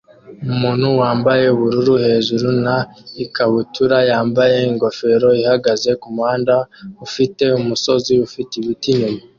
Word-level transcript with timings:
Umuntu 0.51 0.87
wambaye 0.99 1.43
ubururu 1.55 1.93
hejuru 2.05 2.47
na 2.65 2.77
ikabutura 3.23 3.97
yambaye 4.09 4.55
ingofero 4.69 5.27
ihagaze 5.41 5.89
kumuhanda 6.01 6.55
ufite 7.05 7.43
umusozi 7.59 8.13
ufite 8.27 8.53
ibiti 8.57 8.87
inyuma 8.93 9.21